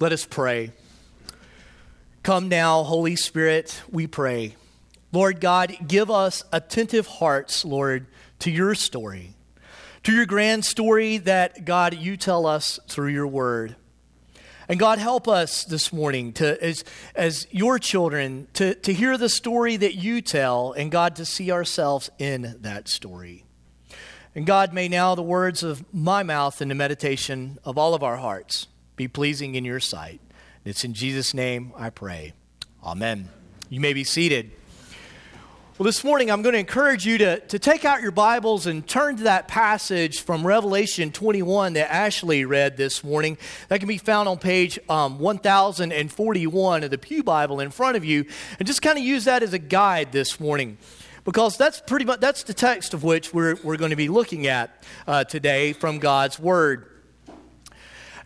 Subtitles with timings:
[0.00, 0.70] Let us pray.
[2.22, 4.54] Come now, Holy Spirit, we pray.
[5.10, 8.06] Lord God, give us attentive hearts, Lord,
[8.38, 9.34] to your story,
[10.04, 13.74] to your grand story that, God, you tell us through your word.
[14.68, 16.84] And God, help us this morning to, as,
[17.16, 21.50] as your children to, to hear the story that you tell, and God, to see
[21.50, 23.44] ourselves in that story.
[24.36, 28.04] And God, may now the words of my mouth and the meditation of all of
[28.04, 28.68] our hearts
[28.98, 30.20] be pleasing in your sight.
[30.64, 32.32] It's in Jesus' name I pray.
[32.84, 33.28] Amen.
[33.70, 34.50] You may be seated.
[35.78, 38.84] Well, this morning I'm going to encourage you to, to take out your Bibles and
[38.84, 43.38] turn to that passage from Revelation 21 that Ashley read this morning.
[43.68, 48.04] That can be found on page um, 1041 of the Pew Bible in front of
[48.04, 48.24] you.
[48.58, 50.76] And just kind of use that as a guide this morning
[51.22, 54.48] because that's pretty much that's the text of which we're, we're going to be looking
[54.48, 56.97] at uh, today from God's Word.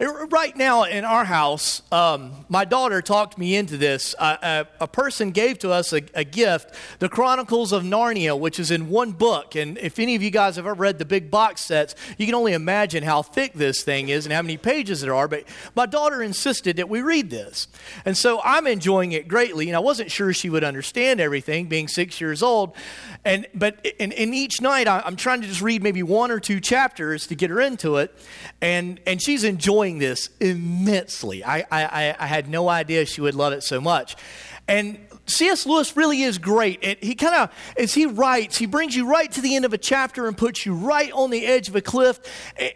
[0.02, 4.16] Right now in our house, um, my daughter talked me into this.
[4.18, 8.58] Uh, a, a, person gave to us a, a, gift, The Chronicles of Narnia, which
[8.58, 9.54] is in one book.
[9.54, 12.34] And if any of you guys have ever read the big box sets, you can
[12.34, 15.28] only imagine how thick this thing is and how many pages there are.
[15.28, 15.44] But
[15.76, 17.68] my daughter insisted that we read this.
[18.04, 19.68] And so I'm enjoying it greatly.
[19.68, 22.74] And I wasn't sure she would understand everything, being six years old.
[23.24, 26.40] And, but in, in each night, I, I'm trying to just read maybe one or
[26.40, 28.12] two chapters to get her into it.
[28.60, 31.44] And, and she's enjoying enjoying this immensely.
[31.44, 34.16] I, I, I had no idea she would love it so much.
[34.68, 35.66] And C.S.
[35.66, 37.02] Lewis really is great.
[37.02, 39.78] He kind of, as he writes, he brings you right to the end of a
[39.78, 42.18] chapter and puts you right on the edge of a cliff,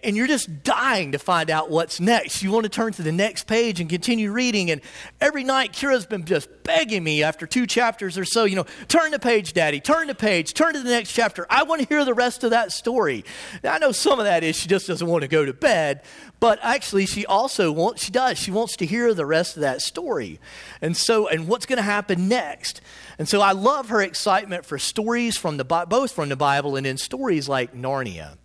[0.04, 2.42] and you're just dying to find out what's next.
[2.42, 4.70] You want to turn to the next page and continue reading.
[4.70, 4.80] And
[5.20, 9.10] every night, Kira's been just begging me after two chapters or so, you know, turn
[9.10, 11.46] the page, Daddy, turn the page, turn to the next chapter.
[11.50, 13.24] I want to hear the rest of that story.
[13.64, 16.02] Now, I know some of that is she just doesn't want to go to bed,
[16.38, 19.80] but actually, she also wants, she does, she wants to hear the rest of that
[19.80, 20.38] story.
[20.80, 22.35] And so, and what's going to happen next?
[23.18, 26.86] And so I love her excitement for stories from the, both from the Bible and
[26.86, 28.36] in stories like Narnia.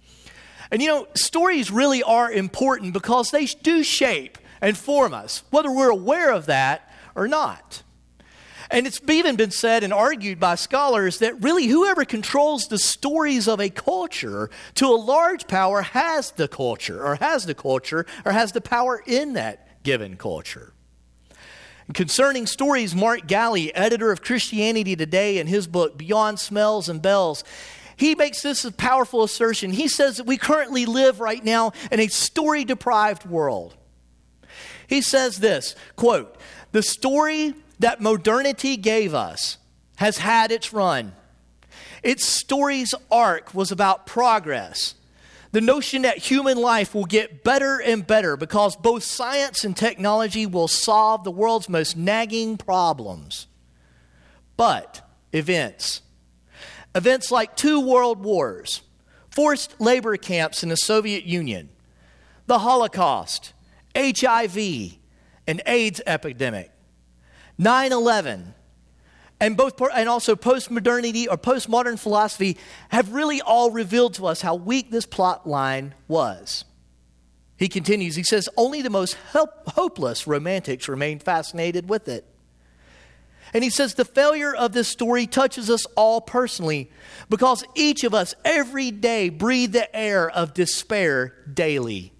[0.72, 5.72] And you know, stories really are important because they do shape and form us, whether
[5.72, 7.84] we're aware of that or not.
[8.72, 13.50] And it's even been said and argued by scholars that really whoever controls the stories
[13.50, 18.32] of a culture to a large power has the culture, or has the culture, or
[18.32, 20.72] has the power in that given culture.
[21.94, 27.44] Concerning stories, Mark Galli, editor of Christianity Today, in his book Beyond Smells and Bells,
[27.98, 29.72] he makes this a powerful assertion.
[29.72, 33.76] He says that we currently live right now in a story deprived world.
[34.88, 36.38] He says this quote,
[36.72, 39.58] the story that modernity gave us
[39.98, 41.14] has had its run.
[42.04, 44.96] Its story's arc was about progress.
[45.52, 50.46] The notion that human life will get better and better because both science and technology
[50.46, 53.48] will solve the world's most nagging problems.
[54.56, 55.02] But
[55.34, 56.02] events,
[56.96, 58.82] events like two world wars,
[59.30, 61.70] forced labor camps in the Soviet Union,
[62.46, 63.52] the Holocaust,
[63.96, 64.58] HIV,
[65.48, 66.72] and AIDS epidemic,
[67.58, 68.54] 9 11,
[69.42, 72.58] and, both, and also postmodernity or postmodern philosophy
[72.90, 76.64] have really all revealed to us how weak this plot line was.
[77.58, 82.24] He continues, he says, only the most help, hopeless romantics remain fascinated with it.
[83.54, 86.92] And he says, the failure of this story touches us all personally
[87.28, 92.14] because each of us every day breathe the air of despair daily.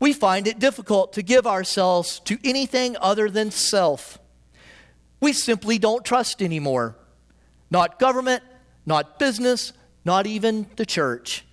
[0.00, 4.19] We find it difficult to give ourselves to anything other than self
[5.20, 6.96] we simply don't trust anymore.
[7.70, 8.42] Not government,
[8.86, 9.72] not business,
[10.04, 11.44] not even the church.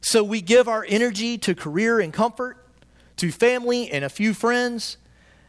[0.00, 2.58] So we give our energy to career and comfort,
[3.18, 4.96] to family and a few friends,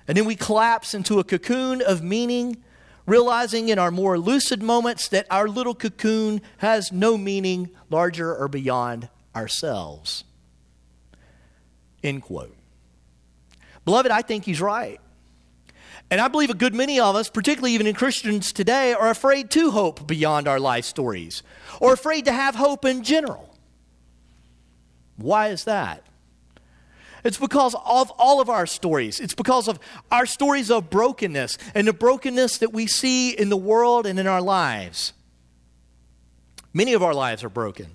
[0.08, 2.58] and then we collapse into a cocoon of meaning,
[3.06, 8.48] realizing in our more lucid moments that our little cocoon has no meaning larger or
[8.48, 10.24] beyond ourselves.
[12.04, 12.56] End quote.
[13.86, 15.00] Beloved, I think he's right.
[16.14, 19.50] And I believe a good many of us, particularly even in Christians today, are afraid
[19.50, 21.42] to hope beyond our life stories
[21.80, 23.58] or afraid to have hope in general.
[25.16, 26.06] Why is that?
[27.24, 29.20] It's because of all of our stories.
[29.20, 29.80] It's because of
[30.12, 34.28] our stories of brokenness and the brokenness that we see in the world and in
[34.28, 35.14] our lives.
[36.76, 37.88] Many of our lives are broken.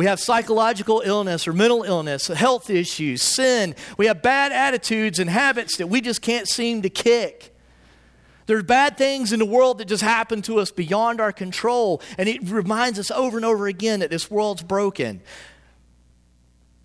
[0.00, 3.74] We have psychological illness or mental illness, health issues, sin.
[3.98, 7.54] We have bad attitudes and habits that we just can't seem to kick.
[8.46, 12.00] There's bad things in the world that just happen to us beyond our control.
[12.16, 15.20] And it reminds us over and over again that this world's broken.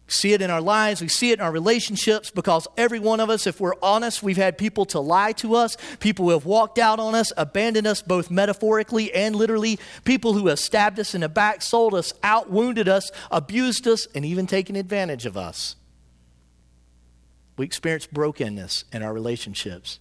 [0.07, 3.29] See it in our lives, we see it in our relationships because every one of
[3.29, 6.77] us, if we're honest, we've had people to lie to us, people who have walked
[6.77, 11.21] out on us, abandoned us both metaphorically and literally, people who have stabbed us in
[11.21, 15.75] the back, sold us out, wounded us, abused us, and even taken advantage of us.
[17.57, 19.99] We experience brokenness in our relationships.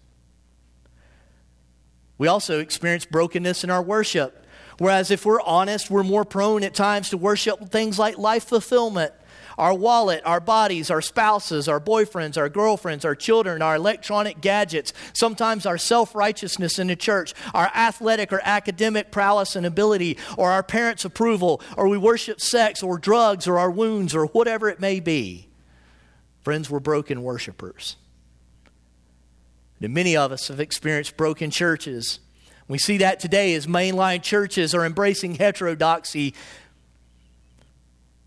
[2.18, 4.44] We also experience brokenness in our worship.
[4.78, 9.12] Whereas, if we're honest, we're more prone at times to worship things like life fulfillment,
[9.58, 14.92] our wallet, our bodies, our spouses, our boyfriends, our girlfriends, our children, our electronic gadgets,
[15.12, 20.50] sometimes our self righteousness in the church, our athletic or academic prowess and ability, or
[20.50, 24.80] our parents' approval, or we worship sex or drugs or our wounds or whatever it
[24.80, 25.48] may be.
[26.42, 27.96] Friends, we're broken worshipers.
[29.80, 32.20] And many of us have experienced broken churches.
[32.68, 36.34] We see that today as mainline churches are embracing heterodoxy.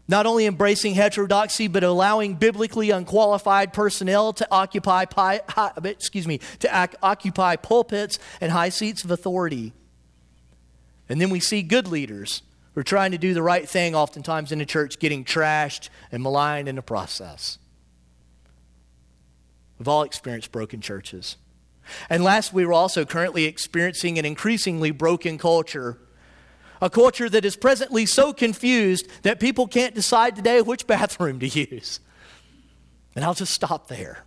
[0.08, 5.06] Not only embracing heterodoxy, but allowing biblically unqualified personnel to occupy,
[5.84, 9.74] excuse me, to occupy pulpits and high seats of authority.
[11.10, 12.42] And then we see good leaders
[12.74, 16.24] who are trying to do the right thing, oftentimes in the church, getting trashed and
[16.24, 17.58] maligned in the process.
[19.78, 21.38] We've all experienced broken churches.
[22.10, 25.98] And last, we were also currently experiencing an increasingly broken culture.
[26.82, 31.48] A culture that is presently so confused that people can't decide today which bathroom to
[31.48, 32.00] use.
[33.16, 34.26] And I'll just stop there.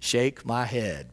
[0.00, 1.10] Shake my head.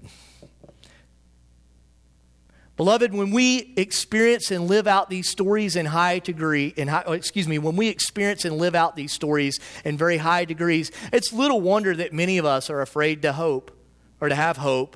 [2.79, 7.11] Beloved, when we experience and live out these stories in high degree, in high, oh,
[7.11, 11.33] excuse me, when we experience and live out these stories in very high degrees, it's
[11.33, 13.77] little wonder that many of us are afraid to hope
[14.21, 14.95] or to have hope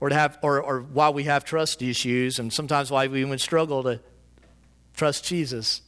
[0.00, 3.38] or to have or, or why we have trust issues and sometimes why we even
[3.38, 4.00] struggle to
[4.94, 5.82] trust Jesus.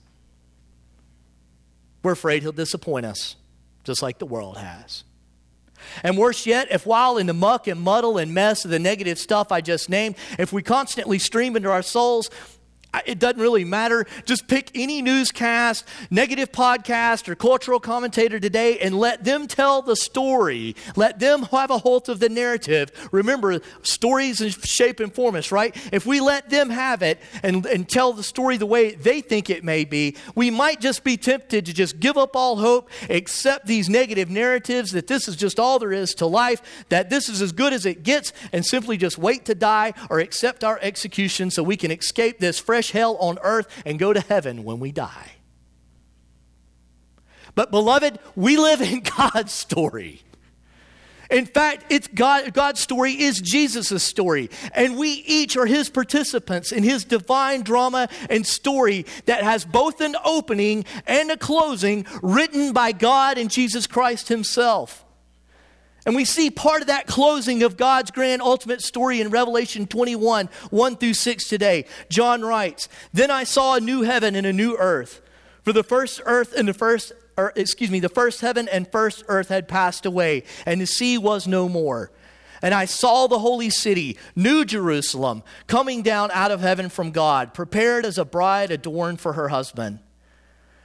[2.03, 3.37] We're afraid he'll disappoint us,
[3.85, 5.05] just like the world has.
[6.03, 9.19] And worse yet, if while in the muck and muddle and mess of the negative
[9.19, 12.31] stuff I just named, if we constantly stream into our souls
[13.07, 14.07] it doesn't really matter.
[14.25, 19.97] Just pick any newscast, negative podcast, or cultural commentator today and let them tell the
[19.97, 20.75] story.
[20.97, 22.91] Let them have a hold of the narrative.
[23.13, 25.77] Remember, stories shape and form us, right?
[25.93, 29.51] If we let them have it and, and tell the story the way they think
[29.51, 33.67] it may be, we might just be tempted to just give up all hope, accept
[33.67, 37.43] these negative narratives that this is just all there is to life, that this is
[37.43, 41.51] as good as it gets, and simply just wait to die or accept our execution
[41.51, 44.81] so we can escape this fresh fresh hell on earth and go to heaven when
[44.81, 45.33] we die.
[47.55, 50.23] But, beloved, we live in God's story.
[51.31, 54.49] In fact, it's God, God's story is Jesus' story.
[54.73, 60.01] And we each are his participants in his divine drama and story that has both
[60.01, 65.05] an opening and a closing written by God and Jesus Christ himself.
[66.07, 70.49] And we see part of that closing of God's grand ultimate story in Revelation 21
[70.71, 71.85] 1 through 6 today.
[72.09, 75.21] John writes, Then I saw a new heaven and a new earth.
[75.63, 79.25] For the first earth and the first, or, excuse me, the first heaven and first
[79.29, 82.11] earth had passed away, and the sea was no more.
[82.63, 87.55] And I saw the holy city, New Jerusalem, coming down out of heaven from God,
[87.55, 90.01] prepared as a bride adorned for her husband.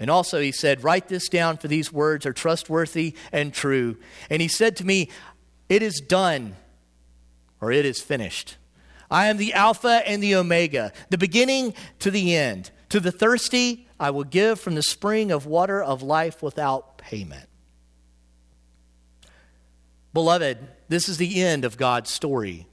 [0.00, 3.98] And also, he said, Write this down, for these words are trustworthy and true.
[4.30, 5.10] And he said to me,
[5.68, 6.56] It is done,
[7.60, 8.56] or it is finished.
[9.10, 12.70] I am the Alpha and the Omega, the beginning to the end.
[12.88, 17.48] To the thirsty, I will give from the spring of water of life without payment.
[20.14, 22.66] Beloved, this is the end of God's story.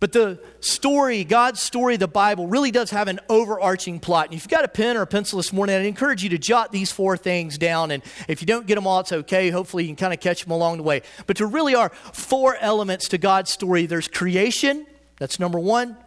[0.00, 4.26] But the story, God's story, the Bible, really does have an overarching plot.
[4.26, 6.38] And if you've got a pen or a pencil this morning, I'd encourage you to
[6.38, 7.90] jot these four things down.
[7.90, 9.50] And if you don't get them all, it's okay.
[9.50, 11.02] Hopefully, you can kind of catch them along the way.
[11.26, 14.86] But there really are four elements to God's story there's creation,
[15.18, 15.98] that's number one.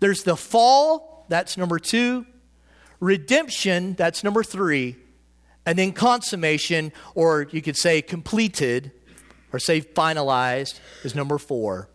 [0.00, 2.26] There's the fall, that's number two.
[2.98, 4.96] Redemption, that's number three.
[5.64, 8.90] And then consummation, or you could say completed,
[9.52, 11.88] or say finalized, is number four.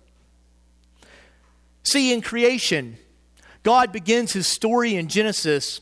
[1.86, 2.98] See, in creation,
[3.64, 5.82] God begins his story in Genesis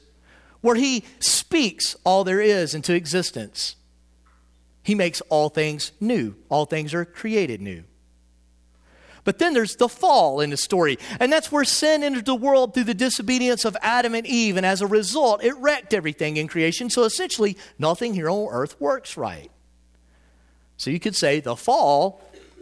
[0.64, 3.76] where He speaks all there is into existence.
[4.82, 7.84] He makes all things new, all things are created new.
[9.26, 10.98] But then there's the fall in the story.
[11.20, 14.58] And that's where sin entered the world through the disobedience of Adam and Eve.
[14.58, 16.90] And as a result, it wrecked everything in creation.
[16.90, 19.50] So essentially, nothing here on earth works right.
[20.76, 22.22] So you could say the fall,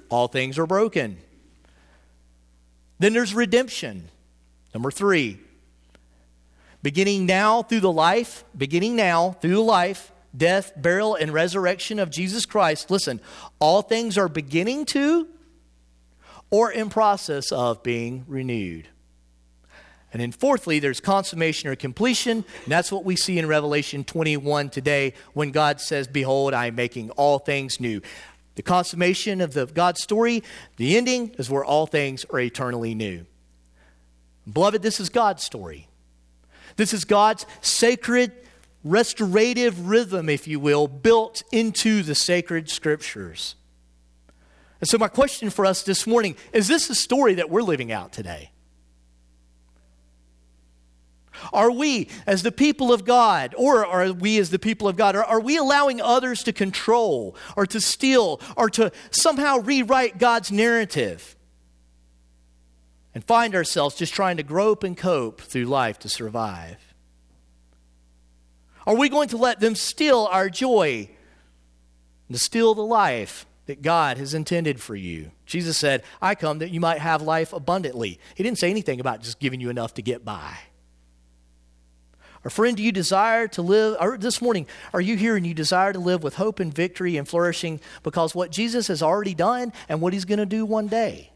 [0.09, 1.17] all things are broken.
[3.01, 4.09] Then there's redemption.
[4.75, 5.39] Number three,
[6.83, 12.11] beginning now through the life, beginning now through the life, death, burial, and resurrection of
[12.11, 12.91] Jesus Christ.
[12.91, 13.19] Listen,
[13.57, 15.27] all things are beginning to
[16.51, 18.87] or in process of being renewed.
[20.13, 22.45] And then, fourthly, there's consummation or completion.
[22.63, 26.75] And that's what we see in Revelation 21 today when God says, Behold, I am
[26.75, 28.01] making all things new.
[28.55, 30.43] The consummation of the God's story,
[30.77, 33.25] the ending, is where all things are eternally new.
[34.51, 35.87] Beloved, this is God's story.
[36.75, 38.31] This is God's sacred,
[38.83, 43.55] restorative rhythm, if you will, built into the sacred scriptures.
[44.79, 47.91] And so, my question for us this morning is this a story that we're living
[47.91, 48.50] out today?
[51.53, 55.15] Are we, as the people of God, or are we, as the people of God,
[55.15, 60.51] are, are, we allowing others to control or to steal or to somehow rewrite God's
[60.51, 61.35] narrative
[63.13, 66.77] and find ourselves just trying to grope and cope through life to survive?
[68.85, 71.09] Are we going to let them steal our joy,
[72.31, 75.31] to steal the life that God has intended for you.
[75.45, 78.19] Jesus said, I come that you might have life abundantly.
[78.35, 80.57] He didn't say anything about just giving you enough to get by.
[82.43, 85.53] Or, friend, do you desire to live, or this morning, are you here and you
[85.53, 89.73] desire to live with hope and victory and flourishing because what Jesus has already done
[89.87, 91.31] and what he's going to do one day?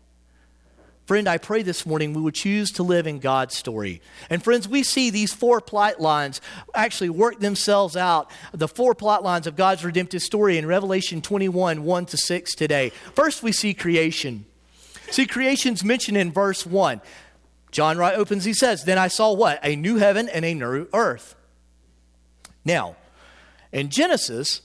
[1.06, 4.02] Friend, I pray this morning we would choose to live in God's story.
[4.32, 6.42] And friends, we see these four plot lines
[6.74, 11.84] actually work themselves out, the four plot lines of God's redemptive story in Revelation 21
[11.84, 12.90] 1 to 6 today.
[13.14, 14.46] First, we see creation.
[15.12, 17.00] See, creation's mentioned in verse 1.
[17.76, 19.60] John Wright opens, he says, Then I saw what?
[19.62, 21.36] A new heaven and a new earth.
[22.64, 22.96] Now,
[23.74, 24.62] in Genesis,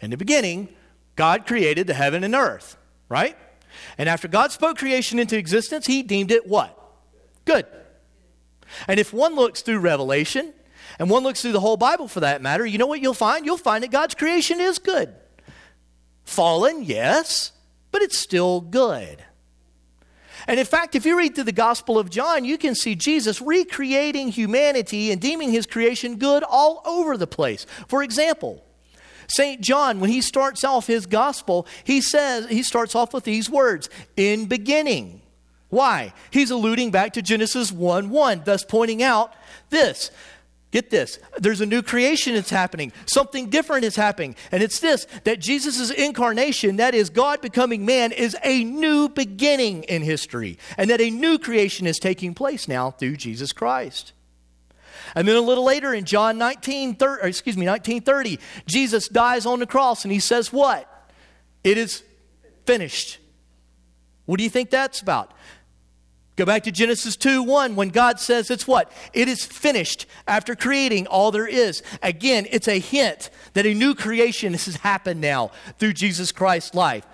[0.00, 0.70] in the beginning,
[1.16, 2.78] God created the heaven and earth,
[3.10, 3.36] right?
[3.98, 6.82] And after God spoke creation into existence, he deemed it what?
[7.44, 7.66] Good.
[8.88, 10.54] And if one looks through Revelation,
[10.98, 13.44] and one looks through the whole Bible for that matter, you know what you'll find?
[13.44, 15.14] You'll find that God's creation is good.
[16.24, 17.52] Fallen, yes,
[17.92, 19.22] but it's still good.
[20.46, 23.40] And in fact, if you read through the Gospel of John, you can see Jesus
[23.40, 27.66] recreating humanity and deeming his creation good all over the place.
[27.88, 28.62] For example,
[29.28, 29.60] St.
[29.60, 33.90] John, when he starts off his gospel, he says, he starts off with these words
[34.16, 35.20] in beginning.
[35.68, 36.12] Why?
[36.30, 39.34] He's alluding back to Genesis 1 1, thus pointing out
[39.70, 40.10] this.
[40.72, 41.18] Get this.
[41.38, 42.92] There's a new creation that's happening.
[43.06, 44.34] Something different is happening.
[44.50, 49.84] And it's this that Jesus' incarnation, that is God becoming man, is a new beginning
[49.84, 50.58] in history.
[50.76, 54.12] And that a new creation is taking place now through Jesus Christ.
[55.14, 59.60] And then a little later in John 19, 30, excuse me, 1930, Jesus dies on
[59.60, 60.90] the cross and he says what?
[61.62, 62.02] It is
[62.66, 63.18] finished.
[64.26, 65.32] What do you think that's about?
[66.36, 68.92] Go back to Genesis 2 1 when God says it's what?
[69.14, 71.82] It is finished after creating all there is.
[72.02, 77.06] Again, it's a hint that a new creation has happened now through Jesus Christ's life.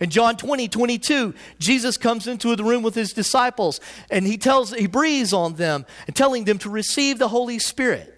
[0.00, 3.80] In John 20, 22, Jesus comes into the room with his disciples
[4.10, 8.12] and he tells, he breathes on them and telling them to receive the Holy Spirit.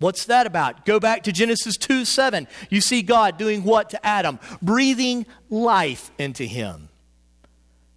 [0.00, 0.84] What's that about?
[0.84, 2.46] Go back to Genesis 2 7.
[2.70, 4.38] You see God doing what to Adam?
[4.62, 6.87] Breathing life into him.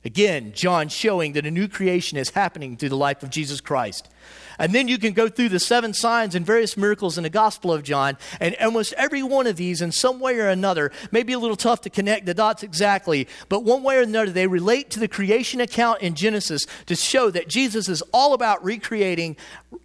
[0.03, 4.09] Again, John showing that a new creation is happening through the life of Jesus Christ.
[4.57, 7.71] And then you can go through the seven signs and various miracles in the Gospel
[7.71, 11.33] of John, and almost every one of these, in some way or another, may be
[11.33, 14.89] a little tough to connect the dots exactly, but one way or another, they relate
[14.91, 19.35] to the creation account in Genesis to show that Jesus is all about recreating,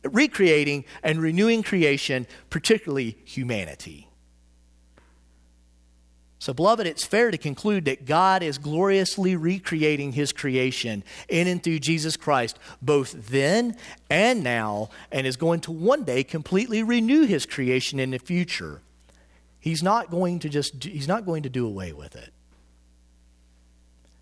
[0.02, 4.05] recreating and renewing creation, particularly humanity.
[6.38, 11.62] So, beloved, it's fair to conclude that God is gloriously recreating his creation in and
[11.62, 13.76] through Jesus Christ, both then
[14.10, 18.82] and now, and is going to one day completely renew his creation in the future.
[19.58, 22.32] He's not going to just, he's not going to do away with it.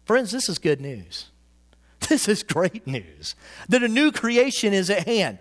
[0.04, 1.30] Friends, this is good news.
[2.10, 3.34] This is great news
[3.70, 5.38] that a new creation is at hand.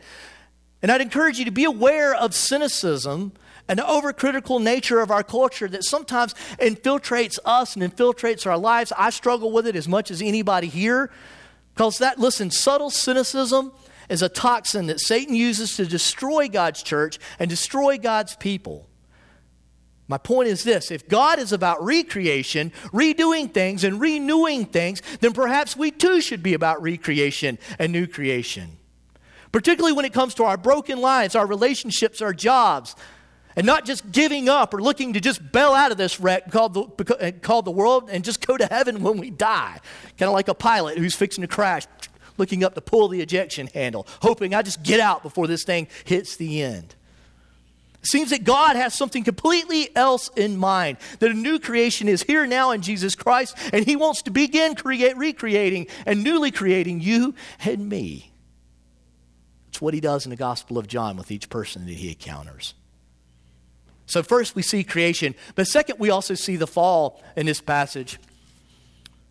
[0.82, 3.34] And I'd encourage you to be aware of cynicism
[3.68, 8.92] an overcritical nature of our culture that sometimes infiltrates us and infiltrates our lives.
[8.98, 11.12] I struggle with it as much as anybody here.
[11.74, 13.72] Because that, listen, subtle cynicism
[14.10, 18.88] is a toxin that Satan uses to destroy God's church and destroy God's people.
[20.08, 25.34] My point is this if God is about recreation, redoing things, and renewing things, then
[25.34, 28.78] perhaps we too should be about recreation and new creation.
[29.52, 32.96] Particularly when it comes to our broken lives, our relationships, our jobs,
[33.56, 36.74] and not just giving up or looking to just bail out of this wreck called
[36.74, 39.80] the, called the world and just go to heaven when we die.
[40.18, 41.86] Kind of like a pilot who's fixing to crash,
[42.38, 45.88] looking up to pull the ejection handle, hoping I just get out before this thing
[46.06, 46.96] hits the end.
[48.04, 50.98] It seems that God has something completely else in mind.
[51.20, 54.76] That a new creation is here now in Jesus Christ, and He wants to begin
[54.76, 57.34] create, recreating and newly creating you
[57.64, 58.34] and me.
[59.70, 62.74] It's what He does in the Gospel of John with each person that He encounters.
[64.06, 68.20] So, first we see creation, but second, we also see the fall in this passage.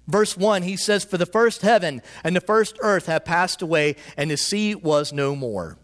[0.08, 3.96] Verse 1, he says, For the first heaven and the first earth have passed away,
[4.16, 5.78] and the sea was no more.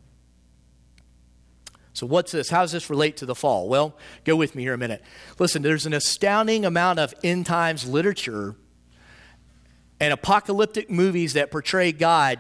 [1.92, 2.48] So, what's this?
[2.48, 3.68] How does this relate to the fall?
[3.68, 5.02] Well, go with me here a minute.
[5.38, 8.54] Listen, there's an astounding amount of end times literature
[10.00, 12.38] and apocalyptic movies that portray God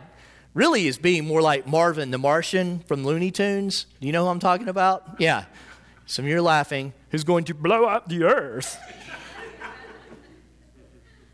[0.54, 3.86] really as being more like Marvin the Martian from Looney Tunes.
[4.00, 5.16] Do you know who I'm talking about?
[5.18, 5.44] Yeah.
[6.08, 6.94] Some of you are laughing.
[7.10, 8.80] Who's going to blow up the earth?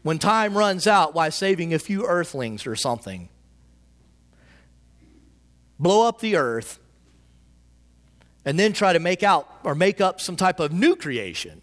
[0.02, 3.28] when time runs out, why saving a few earthlings or something?
[5.78, 6.80] Blow up the earth
[8.44, 11.62] and then try to make out or make up some type of new creation.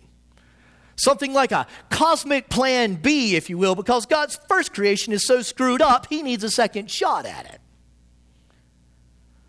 [0.95, 5.41] Something like a cosmic plan B, if you will, because God's first creation is so
[5.41, 7.59] screwed up, he needs a second shot at it.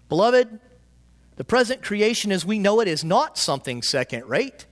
[0.09, 0.59] Beloved,
[1.43, 4.67] the present creation as we know it is not something second rate.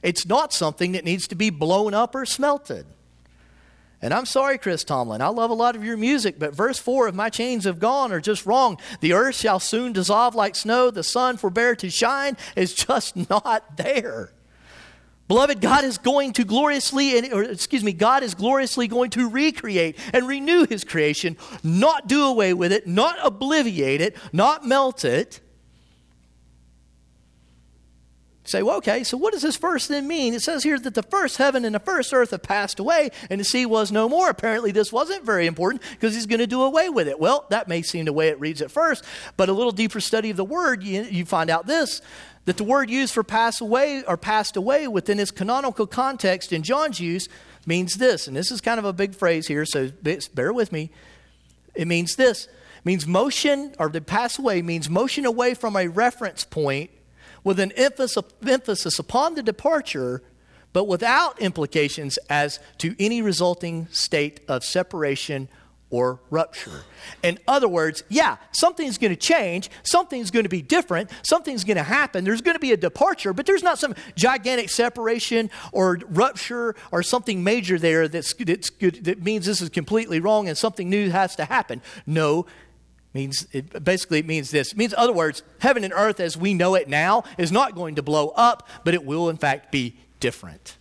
[0.00, 2.86] It's not something that needs to be blown up or smelted.
[4.00, 5.20] And I'm sorry, Chris Tomlin.
[5.20, 8.12] I love a lot of your music, but verse 4 of My Chains Have Gone
[8.12, 8.78] are just wrong.
[9.00, 13.76] The earth shall soon dissolve like snow, the sun forbear to shine is just not
[13.76, 14.30] there.
[15.26, 19.98] Beloved, God is going to gloriously, or excuse me, God is gloriously going to recreate
[20.14, 25.40] and renew his creation, not do away with it, not obliviate it, not melt it
[28.48, 30.34] say, well, okay, so what does this verse then mean?
[30.34, 33.40] It says here that the first heaven and the first earth have passed away and
[33.40, 34.30] the sea was no more.
[34.30, 37.20] Apparently, this wasn't very important because he's going to do away with it.
[37.20, 39.04] Well, that may seem the way it reads at first,
[39.36, 42.00] but a little deeper study of the word, you, you find out this
[42.48, 46.62] that the word used for pass away or passed away within its canonical context in
[46.62, 47.28] John's use
[47.66, 48.26] means this.
[48.26, 49.90] And this is kind of a big phrase here, so
[50.34, 50.90] bear with me.
[51.74, 52.48] It means this.
[52.84, 56.90] Means motion, or to pass away means motion away from a reference point
[57.48, 60.22] with an emphasis upon the departure,
[60.74, 65.48] but without implications as to any resulting state of separation
[65.88, 66.82] or rupture.
[67.22, 71.78] In other words, yeah, something's going to change, something's going to be different, something's going
[71.78, 75.98] to happen, there's going to be a departure, but there's not some gigantic separation or
[76.10, 80.90] rupture or something major there that's, that's that means this is completely wrong and something
[80.90, 81.80] new has to happen.
[82.06, 82.44] No,
[83.18, 84.72] means it, basically it means this.
[84.72, 87.74] It means, in other words, heaven and earth as we know it now is not
[87.74, 90.76] going to blow up, but it will in fact be different.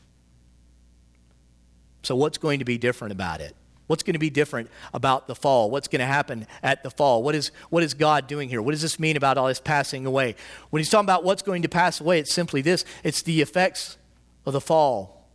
[2.04, 3.56] So, what's going to be different about it?
[3.88, 5.72] What's going to be different about the fall?
[5.72, 7.24] What's going to happen at the fall?
[7.24, 8.62] What is, what is God doing here?
[8.62, 10.36] What does this mean about all this passing away?
[10.70, 13.98] When he's talking about what's going to pass away, it's simply this it's the effects
[14.46, 15.28] of the fall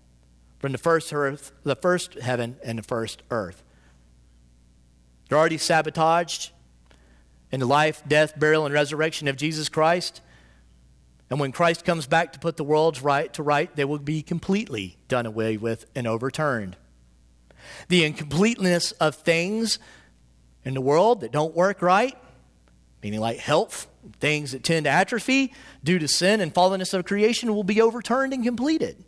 [0.60, 3.64] from the first earth, the first heaven, and the first earth.
[5.28, 6.51] They're already sabotaged
[7.52, 10.22] in the life, death, burial, and resurrection of Jesus Christ.
[11.30, 14.22] And when Christ comes back to put the world's right to right, they will be
[14.22, 16.76] completely done away with and overturned.
[17.88, 19.78] The incompleteness of things
[20.64, 22.16] in the world that don't work right,
[23.02, 23.86] meaning like health,
[24.18, 25.52] things that tend to atrophy
[25.84, 29.04] due to sin and fallenness of creation, will be overturned and completed.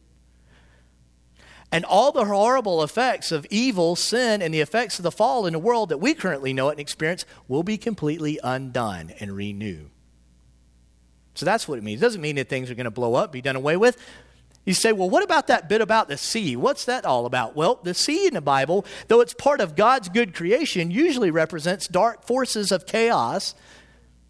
[1.73, 5.55] And all the horrible effects of evil, sin, and the effects of the fall in
[5.55, 9.91] the world that we currently know it and experience will be completely undone and renewed.
[11.35, 12.01] So that's what it means.
[12.01, 13.99] It doesn't mean that things are going to blow up, be done away with.
[14.65, 16.57] You say, well, what about that bit about the sea?
[16.57, 17.55] What's that all about?
[17.55, 21.87] Well, the sea in the Bible, though it's part of God's good creation, usually represents
[21.87, 23.55] dark forces of chaos,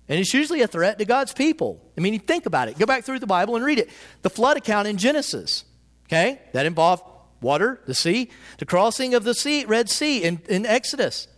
[0.08, 1.80] and it's usually a threat to God's people.
[1.96, 2.78] I mean, you think about it.
[2.78, 3.90] Go back through the Bible and read it.
[4.22, 5.64] The flood account in Genesis,
[6.08, 6.40] okay?
[6.52, 7.04] That involved
[7.44, 11.28] water, the sea, the crossing of the sea, Red Sea in, in Exodus,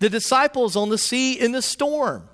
[0.00, 2.28] the disciples on the sea in the storm.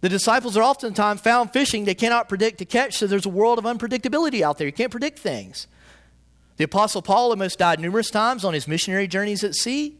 [0.00, 1.84] The disciples are oftentimes found fishing.
[1.84, 4.66] They cannot predict to catch, so there's a world of unpredictability out there.
[4.66, 5.66] You can't predict things.
[6.56, 9.98] The Apostle Paul almost died numerous times on his missionary journeys at sea.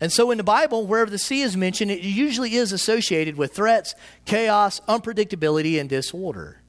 [0.00, 3.52] And so in the Bible, wherever the sea is mentioned, it usually is associated with
[3.52, 3.94] threats,
[4.24, 6.62] chaos, unpredictability, and disorder.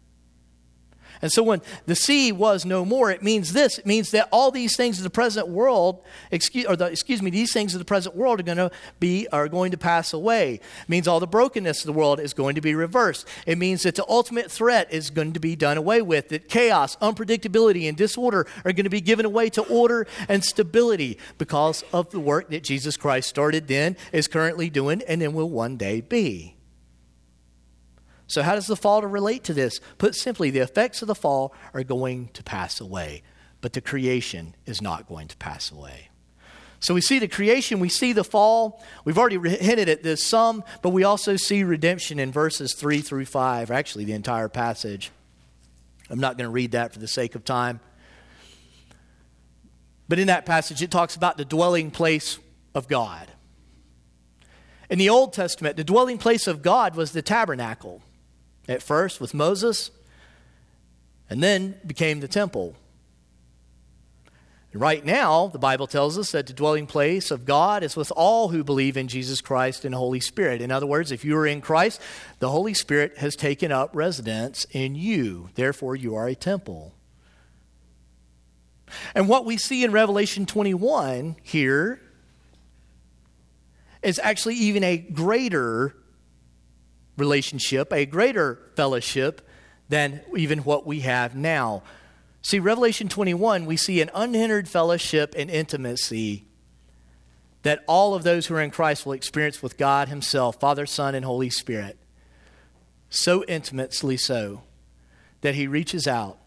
[1.22, 3.78] And so when the sea was no more, it means this.
[3.78, 6.02] It means that all these things of the present world,
[6.32, 9.28] excuse, or the, excuse me, these things of the present world are going to be,
[9.30, 10.56] are going to pass away.
[10.56, 13.28] It means all the brokenness of the world is going to be reversed.
[13.46, 16.30] It means that the ultimate threat is going to be done away with.
[16.30, 21.18] That chaos, unpredictability, and disorder are going to be given away to order and stability
[21.38, 25.50] because of the work that Jesus Christ started then, is currently doing, and then will
[25.50, 26.56] one day be.
[28.30, 29.82] So, how does the fall relate to this?
[29.98, 33.24] Put simply, the effects of the fall are going to pass away,
[33.60, 36.10] but the creation is not going to pass away.
[36.80, 38.84] So, we see the creation, we see the fall.
[39.04, 43.26] We've already hinted at this some, but we also see redemption in verses 3 through
[43.26, 45.10] 5, actually, the entire passage.
[46.12, 47.80] I'm not going to read that for the sake of time.
[50.08, 52.38] But in that passage, it talks about the dwelling place
[52.76, 53.28] of God.
[54.88, 58.04] In the Old Testament, the dwelling place of God was the tabernacle
[58.70, 59.90] at first with Moses,
[61.30, 62.76] and then became the temple.
[64.72, 68.12] And right now, the Bible tells us that the dwelling place of God is with
[68.16, 70.62] all who believe in Jesus Christ and the Holy Spirit.
[70.62, 72.00] In other words, if you are in Christ,
[72.38, 75.50] the Holy Spirit has taken up residence in you.
[75.56, 76.94] Therefore, you are a temple.
[79.16, 82.00] And what we see in Revelation 21 here
[84.04, 85.96] is actually even a greater
[87.20, 89.48] relationship, a greater fellowship
[89.90, 91.84] than even what we have now.
[92.42, 96.46] See, Revelation 21, we see an unhindered fellowship and intimacy
[97.64, 101.16] that all of those who are in Christ will experience with God Himself, Father, Son,
[101.16, 101.98] and Holy Spirit.
[103.10, 104.64] So intimately so
[105.42, 106.38] that He reaches out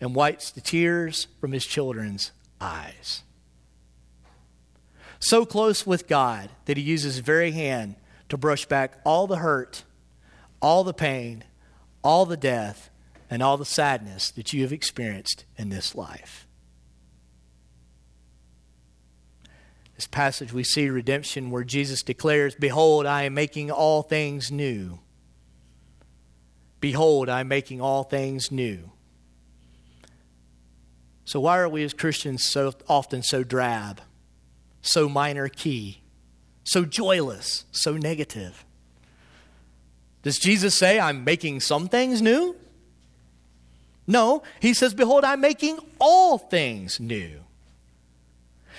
[0.00, 3.22] and wipes the tears from His children's eyes.
[5.20, 7.94] So close with God that He uses His very hand
[8.28, 9.84] to brush back all the hurt
[10.62, 11.44] all the pain,
[12.02, 12.88] all the death,
[13.28, 16.46] and all the sadness that you have experienced in this life.
[19.96, 25.00] This passage, we see redemption where Jesus declares, Behold, I am making all things new.
[26.80, 28.90] Behold, I am making all things new.
[31.24, 34.00] So, why are we as Christians so often so drab,
[34.80, 36.02] so minor key,
[36.64, 38.64] so joyless, so negative?
[40.22, 42.56] Does Jesus say, I'm making some things new?
[44.06, 47.42] No, he says, Behold, I'm making all things new.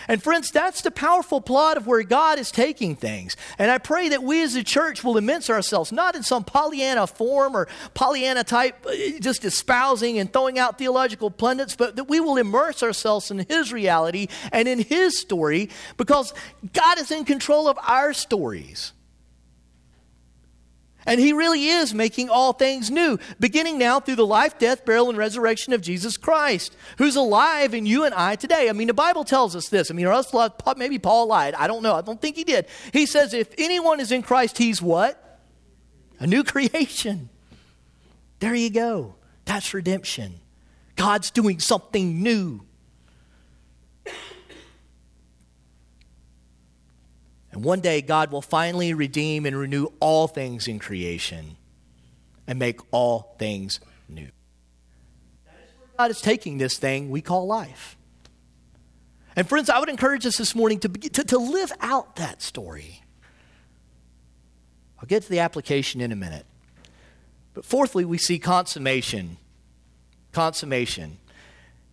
[0.07, 3.37] And friends, that's the powerful plot of where God is taking things.
[3.57, 7.07] And I pray that we as a church will immerse ourselves, not in some Pollyanna
[7.07, 12.19] form or Pollyanna type, uh, just espousing and throwing out theological pundits, but that we
[12.19, 16.33] will immerse ourselves in His reality and in His story because
[16.73, 18.91] God is in control of our stories.
[21.05, 25.09] And he really is making all things new, beginning now through the life, death, burial,
[25.09, 28.69] and resurrection of Jesus Christ, who's alive in you and I today.
[28.69, 29.91] I mean, the Bible tells us this.
[29.91, 30.33] I mean, or else
[30.77, 31.55] maybe Paul lied.
[31.55, 31.95] I don't know.
[31.95, 32.67] I don't think he did.
[32.93, 35.41] He says, if anyone is in Christ, he's what?
[36.19, 37.29] A new creation.
[38.39, 39.15] There you go.
[39.45, 40.39] That's redemption.
[40.95, 42.61] God's doing something new.
[47.53, 51.55] And one day, God will finally redeem and renew all things in creation
[52.47, 54.29] and make all things new.
[55.97, 57.95] God is taking this thing we call life.
[59.35, 63.03] And, friends, I would encourage us this morning to, to, to live out that story.
[64.99, 66.47] I'll get to the application in a minute.
[67.53, 69.37] But fourthly, we see consummation.
[70.31, 71.19] Consummation.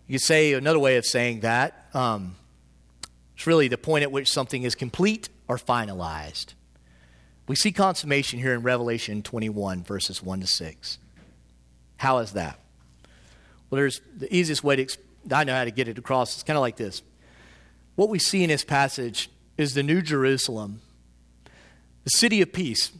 [0.06, 1.90] You say another way of saying that.
[1.92, 2.36] Um,
[3.34, 6.54] it's really the point at which something is complete are finalized.
[7.48, 10.98] We see consummation here in Revelation 21, verses 1 to 6.
[11.96, 12.60] How is that?
[13.68, 14.86] Well, there's the easiest way to,
[15.32, 16.34] I know how to get it across.
[16.34, 17.02] It's kind of like this.
[17.96, 20.82] What we see in this passage is the New Jerusalem,
[22.04, 22.92] the city of peace,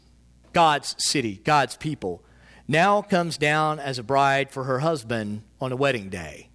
[0.53, 2.25] God's city, God's people,
[2.67, 6.50] now comes down as a bride for her husband on a wedding day.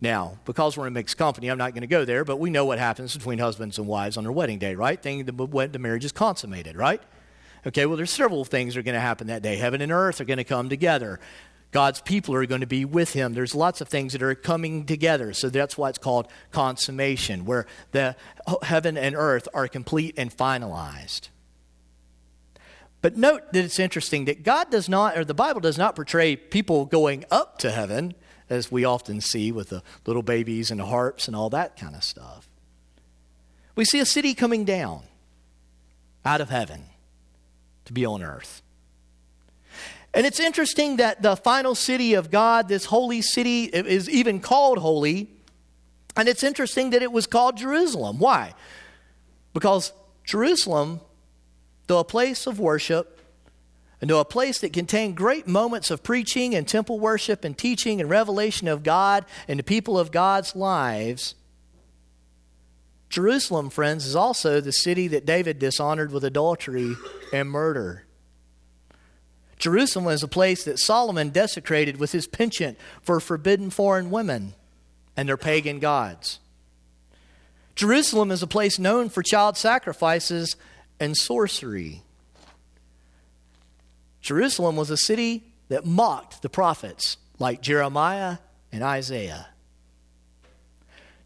[0.00, 2.64] Now, because we're in mixed company, I'm not going to go there, but we know
[2.64, 5.00] what happens between husbands and wives on their wedding day, right?
[5.00, 7.02] Thing, the, the marriage is consummated, right?
[7.66, 9.56] Okay, well, there's several things that are going to happen that day.
[9.56, 11.18] Heaven and earth are going to come together.
[11.72, 13.34] God's people are going to be with him.
[13.34, 15.32] There's lots of things that are coming together.
[15.32, 20.34] So that's why it's called consummation, where the oh, heaven and earth are complete and
[20.34, 21.28] finalized.
[23.02, 26.36] But note that it's interesting that God does not, or the Bible does not portray
[26.36, 28.14] people going up to heaven
[28.50, 31.94] as we often see with the little babies and the harps and all that kind
[31.94, 32.48] of stuff.
[33.76, 35.02] we see a city coming down
[36.24, 36.84] out of heaven
[37.84, 38.62] to be on earth.
[40.14, 44.78] And it's interesting that the final city of God, this holy city, is even called
[44.78, 45.28] holy.
[46.16, 48.18] And it's interesting that it was called Jerusalem.
[48.18, 48.54] Why?
[49.52, 49.92] Because
[50.24, 51.00] Jerusalem,
[51.86, 53.17] though a place of worship,
[54.00, 58.08] though a place that contained great moments of preaching and temple worship and teaching and
[58.08, 61.34] revelation of God and the people of God's lives,
[63.08, 66.94] Jerusalem, friends, is also the city that David dishonored with adultery
[67.32, 68.04] and murder.
[69.58, 74.54] Jerusalem was a place that Solomon desecrated with his penchant for forbidden foreign women
[75.16, 76.38] and their pagan gods.
[77.74, 80.56] Jerusalem is a place known for child sacrifices
[81.00, 82.02] and sorcery.
[84.28, 88.36] Jerusalem was a city that mocked the prophets like Jeremiah
[88.70, 89.48] and Isaiah.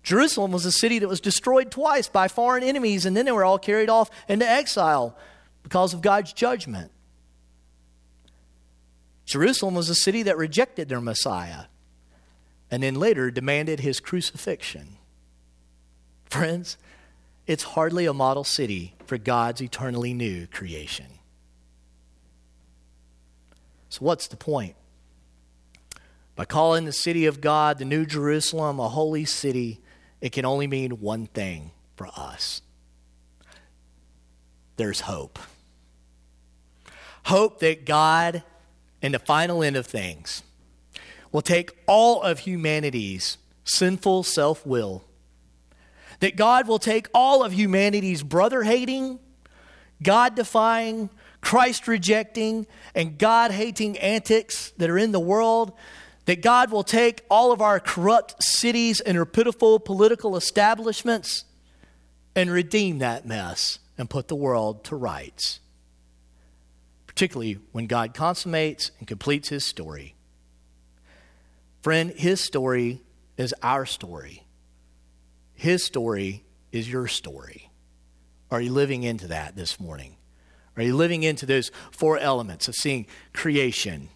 [0.04, 3.44] Jerusalem was a city that was destroyed twice by foreign enemies, and then they were
[3.44, 5.18] all carried off into exile
[5.64, 6.92] because of God's judgment.
[9.26, 11.64] Jerusalem was a city that rejected their Messiah
[12.70, 14.96] and then later demanded his crucifixion.
[16.26, 16.78] Friends,
[17.48, 21.18] it's hardly a model city for God's eternally new creation.
[23.92, 24.74] So, what's the point?
[26.35, 29.83] By calling the city of God, the New Jerusalem, a holy city,
[30.22, 32.62] it can only mean one thing for us
[34.78, 35.38] there's hope.
[37.26, 38.42] Hope that God
[39.02, 40.42] in the final end of things
[41.31, 45.05] will take all of humanity's sinful self will,
[46.20, 49.18] that God will take all of humanity's brother hating,
[50.02, 51.11] God defying,
[51.42, 55.72] Christ rejecting, and God hating antics that are in the world,
[56.24, 61.44] that God will take all of our corrupt cities and our pitiful political establishments
[62.35, 65.61] and redeem that mess and put the world to rights
[67.14, 70.14] particularly when God consummates and completes his story.
[71.83, 73.02] Friend, his story
[73.37, 74.44] is our story.
[75.55, 77.70] His story is your story.
[78.50, 80.16] Are you living into that this morning?
[80.76, 84.08] Are you living into those four elements of seeing creation,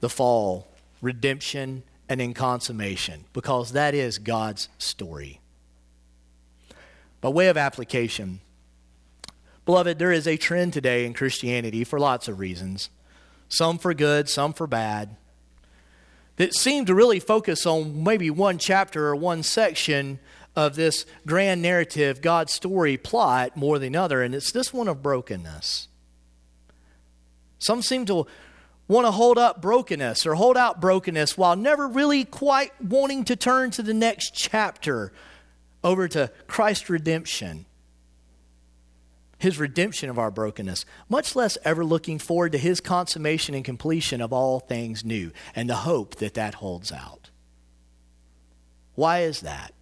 [0.00, 0.68] the fall,
[1.02, 3.24] redemption, and in consummation?
[3.32, 5.40] Because that is God's story.
[7.20, 8.40] By way of application,
[9.64, 12.90] Beloved, there is a trend today in Christianity for lots of reasons,
[13.48, 15.16] some for good, some for bad,
[16.36, 20.18] that seem to really focus on maybe one chapter or one section
[20.56, 25.02] of this grand narrative, God's story plot, more than other, and it's this one of
[25.02, 25.88] brokenness.
[27.58, 28.26] Some seem to
[28.86, 33.36] want to hold up brokenness or hold out brokenness while never really quite wanting to
[33.36, 35.12] turn to the next chapter
[35.82, 37.66] over to Christ's redemption
[39.44, 44.22] his redemption of our brokenness, much less ever looking forward to his consummation and completion
[44.22, 47.28] of all things new and the hope that that holds out.
[48.94, 49.74] Why is that?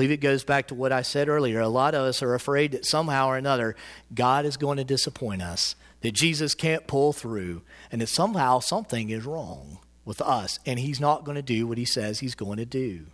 [0.00, 1.60] Believe it goes back to what I said earlier.
[1.60, 3.76] A lot of us are afraid that somehow or another
[4.14, 7.60] God is going to disappoint us, that Jesus can't pull through,
[7.92, 11.76] and that somehow something is wrong with us, and he's not going to do what
[11.76, 13.08] he says he's going to do.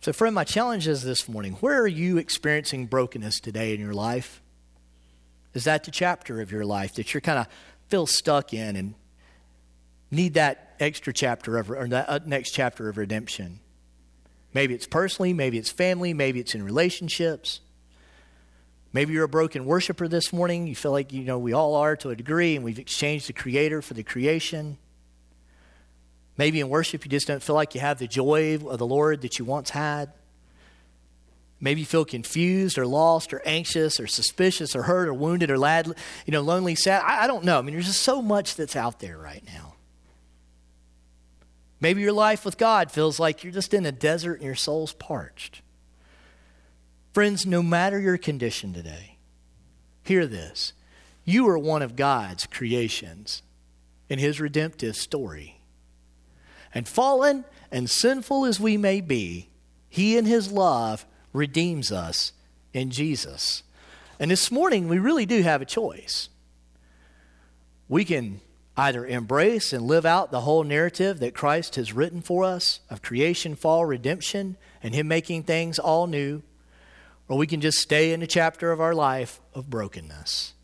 [0.00, 3.92] So, friend, my challenge is this morning where are you experiencing brokenness today in your
[3.92, 4.40] life?
[5.52, 7.48] Is that the chapter of your life that you're kind of
[7.90, 8.94] feel stuck in and
[10.10, 13.58] need that extra chapter of, or that uh, next chapter of redemption?
[14.54, 17.60] Maybe it's personally, maybe it's family, maybe it's in relationships.
[18.92, 20.66] Maybe you're a broken worshiper this morning.
[20.66, 23.32] You feel like, you know, we all are to a degree, and we've exchanged the
[23.32, 24.76] Creator for the creation.
[26.36, 29.22] Maybe in worship, you just don't feel like you have the joy of the Lord
[29.22, 30.12] that you once had.
[31.58, 35.56] Maybe you feel confused or lost or anxious or suspicious or hurt or wounded or
[35.56, 37.02] lad, you know, lonely, sad.
[37.04, 37.58] I, I don't know.
[37.58, 39.71] I mean, there's just so much that's out there right now.
[41.82, 44.92] Maybe your life with God feels like you're just in a desert and your soul's
[44.92, 45.62] parched.
[47.12, 49.18] Friends, no matter your condition today,
[50.04, 50.74] hear this.
[51.24, 53.42] You are one of God's creations
[54.08, 55.60] in His redemptive story.
[56.72, 59.48] And fallen and sinful as we may be,
[59.88, 62.32] He in His love redeems us
[62.72, 63.64] in Jesus.
[64.20, 66.28] And this morning, we really do have a choice.
[67.88, 68.40] We can
[68.76, 73.02] either embrace and live out the whole narrative that Christ has written for us of
[73.02, 76.42] creation, fall, redemption, and Him making things all new,
[77.28, 80.54] or we can just stay in the chapter of our life of brokenness.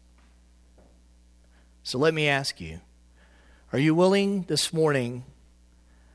[1.83, 2.81] So let me ask you
[3.73, 5.25] are you willing this morning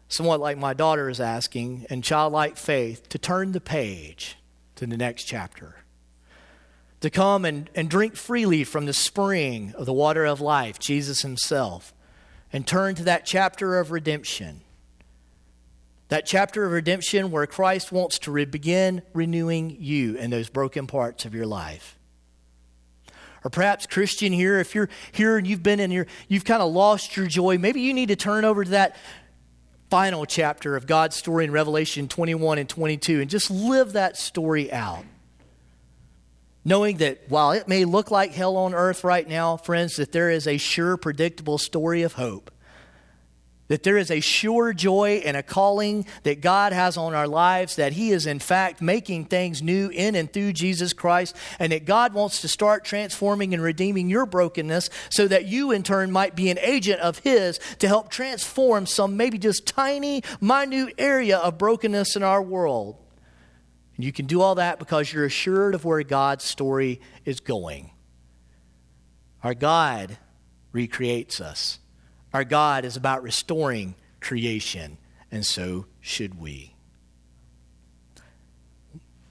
[0.07, 4.37] somewhat like my daughter is asking, in childlike faith, to turn the page
[4.75, 5.82] to the next chapter.
[7.03, 11.21] To come and, and drink freely from the spring of the water of life, Jesus
[11.21, 11.93] Himself,
[12.53, 14.61] and turn to that chapter of redemption.
[16.07, 20.87] That chapter of redemption where Christ wants to re- begin renewing you in those broken
[20.87, 21.99] parts of your life.
[23.43, 26.71] Or perhaps Christian here, if you're here and you've been in here, you've kind of
[26.71, 28.95] lost your joy, maybe you need to turn over to that
[29.89, 34.71] final chapter of God's story in Revelation 21 and 22 and just live that story
[34.71, 35.03] out.
[36.65, 40.29] Knowing that while it may look like hell on earth right now, friends, that there
[40.29, 42.51] is a sure, predictable story of hope
[43.73, 47.77] that there is a sure joy and a calling that God has on our lives,
[47.77, 51.85] that He is in fact making things new in and through Jesus Christ, and that
[51.85, 56.35] God wants to start transforming and redeeming your brokenness so that you in turn might
[56.35, 61.57] be an agent of His to help transform some maybe just tiny, minute area of
[61.57, 63.02] brokenness in our world.
[64.03, 67.91] You can do all that because you're assured of where God's story is going.
[69.41, 70.17] Our God
[70.73, 71.79] recreates us.
[72.33, 74.97] Our God is about restoring creation,
[75.31, 76.75] and so should we.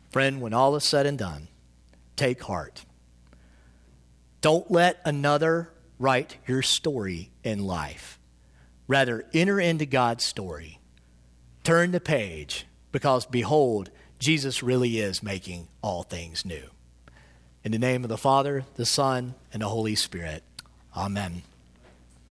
[0.08, 1.48] Friend, when all is said and done,
[2.16, 2.86] take heart.
[4.40, 8.18] Don't let another write your story in life.
[8.88, 10.80] Rather, enter into God's story.
[11.62, 13.90] Turn the page, because behold,
[14.22, 16.62] Jesus really is making all things new.
[17.64, 20.44] In the name of the Father, the Son, and the Holy Spirit.
[20.96, 21.42] Amen.